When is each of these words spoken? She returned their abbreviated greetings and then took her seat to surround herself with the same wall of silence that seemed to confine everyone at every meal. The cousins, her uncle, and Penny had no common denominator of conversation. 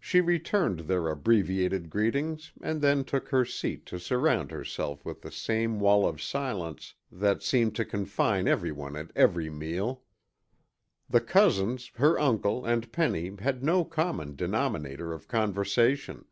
She 0.00 0.22
returned 0.22 0.80
their 0.80 1.08
abbreviated 1.08 1.90
greetings 1.90 2.52
and 2.62 2.80
then 2.80 3.04
took 3.04 3.28
her 3.28 3.44
seat 3.44 3.84
to 3.84 4.00
surround 4.00 4.50
herself 4.50 5.04
with 5.04 5.20
the 5.20 5.30
same 5.30 5.78
wall 5.78 6.08
of 6.08 6.22
silence 6.22 6.94
that 7.12 7.42
seemed 7.42 7.76
to 7.76 7.84
confine 7.84 8.48
everyone 8.48 8.96
at 8.96 9.10
every 9.14 9.50
meal. 9.50 10.04
The 11.10 11.20
cousins, 11.20 11.90
her 11.96 12.18
uncle, 12.18 12.64
and 12.64 12.90
Penny 12.90 13.30
had 13.40 13.62
no 13.62 13.84
common 13.84 14.36
denominator 14.36 15.12
of 15.12 15.28
conversation. 15.28 16.24